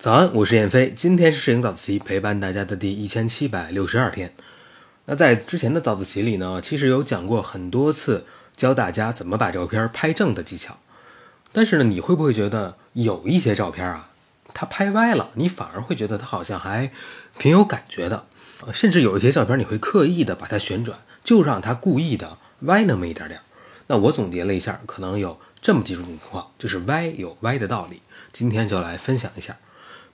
[0.00, 4.32] 早安，我是燕飞，今天是摄影早自习陪伴大家的第一千七百六十二天。
[5.04, 8.24] 那在之前的早自习里呢，其实有讲过很多次
[8.56, 10.78] 教大家怎么把照片拍正的技巧。
[11.52, 14.08] 但是呢，你会不会觉得有一些照片啊，
[14.54, 16.90] 它拍歪了，你反而会觉得它好像还
[17.38, 18.24] 挺有感觉的？
[18.72, 23.38] 甚至有一些照片你会刻意的把它旋转，就让它故意的歪那么一点点。
[23.88, 28.00] 那我总结了一下，可能有这么几种情况，就是歪有歪的道理。
[28.32, 29.54] 今天就来分享一下。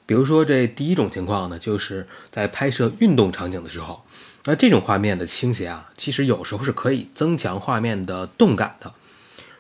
[0.07, 4.05] 比如说，这第一种情况呢，就是在拍摄运动场景的时候，
[4.45, 8.93] 那这种画面的倾斜啊，其实有时候是可以增强画面的动感的。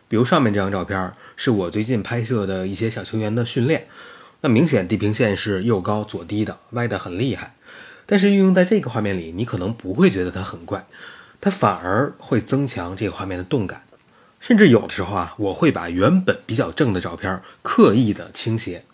[0.08, 3.88] 比如上面这张照片是我最近拍摄的一些小球员的训练，
[4.42, 7.56] 那明显地平线是右高左低的，歪得很厉害。
[8.06, 10.86] 但是运用在这个画面里，你可能不会觉得它很怪，
[11.40, 13.82] 它反而会增强这个画面的动感。
[14.38, 18.84] 甚至有的时候啊，我会把原本比较正的照片刻意的倾斜。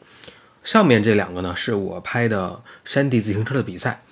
[0.63, 4.03] 上面这两个呢，是我拍的山地自行车的比赛，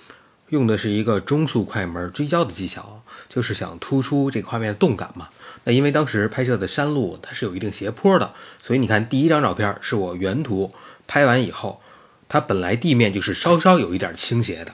[0.49, 5.29] 用的是一个中速快门追焦的技巧，就是想突出这个画面的动感嘛。
[5.63, 10.73] 那因为当时拍摄的山路它是有一定斜坡的，所以你看第一张照片是我原图
[11.07, 11.81] 拍完以后，
[12.27, 14.73] 它本来地面就是稍稍有一点倾斜的，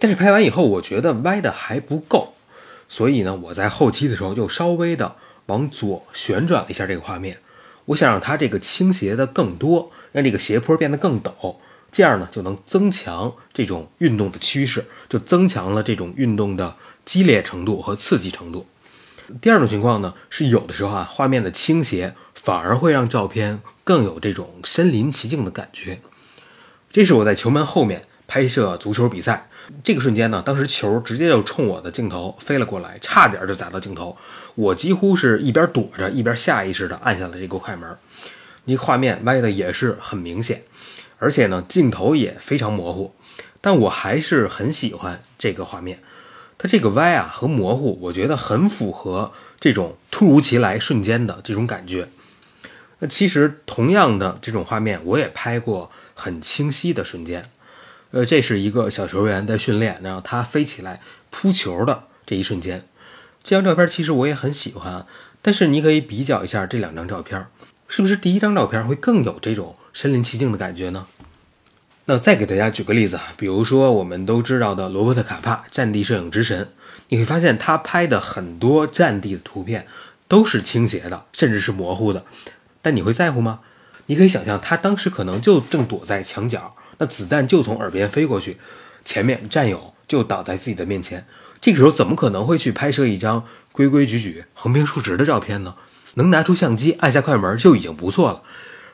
[0.00, 2.34] 但是拍完以后我觉得歪的还不够，
[2.88, 5.14] 所以呢，我在后期的时候又稍微的
[5.46, 7.38] 往左旋转了一下这个画面。
[7.86, 11.56] 我想让它这个倾斜的更多，让这个斜坡变得更陡，
[11.92, 18.66] 这样呢就能增强这种运动的趋势，就增强了这种运动的激烈程度和刺激程度。
[19.40, 26.00] 第二种情况呢是有的时候啊，画面的倾斜反而会让照片更有这种身临其境的感觉。
[26.90, 29.46] 这是我在球门后面拍摄足球比赛。
[29.84, 34.16] 这个瞬间呢，当时球直接就冲我的镜头飞了过来，差点就砸到镜头。
[34.56, 37.88] 我几乎是一边躲着，一边下意识的按下了这个快门。
[38.66, 40.64] 这画面歪的也是很明显，
[41.20, 43.14] 而且呢，镜头也非常模糊。
[43.60, 46.00] 但我还是很喜欢这个画面，
[46.58, 52.08] 它这个歪啊和模糊，我觉得很符合这种突如其来瞬间的这种感觉。
[52.98, 57.48] 那其实同样的这种画面，我也拍过很清晰的瞬间。
[58.14, 61.00] 呃，这是一个小球员在训练，然后他飞起来
[61.32, 62.86] 扑球的这一瞬间。
[63.42, 65.04] 这张照片其实我也很喜欢，
[65.42, 67.44] 但是你可以比较一下这两张照片，
[67.88, 71.08] 是不是第一张照片会更有这种身临其境的感觉呢？
[72.04, 76.68] 那再给大家举个例子啊，比如说我们都知道的罗伯特卡帕，战地摄影之神，
[77.08, 79.88] 你会发现他拍的很多战地的图片
[80.28, 82.24] 都是倾斜的，甚至是模糊的，
[82.80, 83.58] 但你会在乎吗？
[84.06, 86.76] 你可以想象他当时可能就正躲在墙角。
[86.98, 88.56] 那子弹就从耳边飞过去，
[89.04, 91.26] 前面战友就倒在自己的面前。
[91.60, 95.74] 这个时候怎么可能会去拍摄一张规规矩矩、横平竖直的照片呢？
[96.14, 98.42] 能拿出相机按下快门就已经不错了。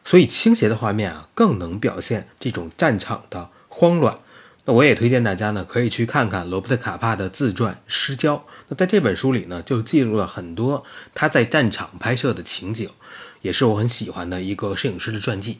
[0.04, 4.18] 所以倾斜的画面啊，更能表现这种战场的慌乱。
[4.64, 8.36] 那我也推荐大家呢，可以去看看罗伯特卡帕的自传《失焦》。
[8.68, 10.84] 那在这本书里呢，就记录了很多
[11.14, 12.88] 他在战场拍摄的情景，
[13.42, 15.58] 也是我很喜欢的一个摄影师的传记。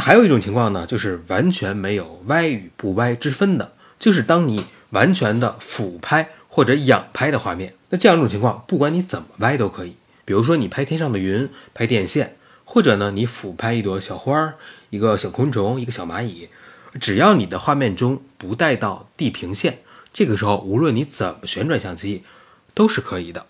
[0.00, 7.74] 还有一种情况呢，就是完全没有歪与不歪之分的，就是当你完全的俯拍或者仰拍的画面。
[7.90, 9.96] 那这样一种情况，不管你怎么歪都可以。
[10.24, 14.54] 比如说你拍天上的云、拍电线，或者呢你俯拍一朵小花儿、
[14.90, 16.48] 一个小昆虫、一个小蚂蚁，
[17.00, 19.78] 只要你的画面中不带到地平线，
[20.12, 22.22] 这个时候无论你怎么旋转相机，
[22.74, 23.46] 都是可以的。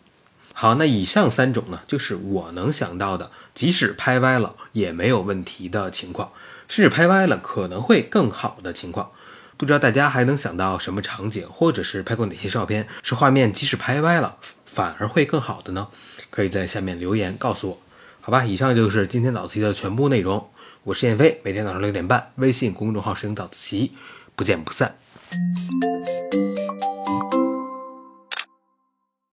[0.60, 6.32] 好，那以上三种呢，就是我能想到的，即使拍歪了也没有问题的情况，
[6.68, 9.10] 甚至拍歪了可能会更好的情况。
[9.56, 15.88] 不知道大家还能想到什么场景，或者是拍过哪些照片，是画面即使拍歪了反而会更好的呢？
[16.28, 17.80] 可以在下面留言告诉我。
[18.20, 20.46] 好吧，以上就是今天早自习的全部内容。
[20.84, 23.92] 我是燕飞，每天早上六点半，微信公众号“摄影早自习”，
[24.36, 24.94] 不见不散。